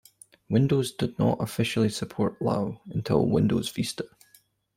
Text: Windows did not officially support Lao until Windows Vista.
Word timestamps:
Windows 0.49 0.93
did 0.93 1.19
not 1.19 1.37
officially 1.43 1.89
support 1.89 2.41
Lao 2.41 2.81
until 2.89 3.27
Windows 3.27 3.69
Vista. 3.69 4.07